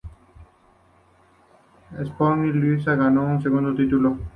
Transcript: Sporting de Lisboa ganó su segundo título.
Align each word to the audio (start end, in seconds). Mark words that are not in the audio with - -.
Sporting 2.03 2.53
de 2.53 2.59
Lisboa 2.59 2.95
ganó 2.95 3.37
su 3.37 3.43
segundo 3.43 3.75
título. 3.75 4.17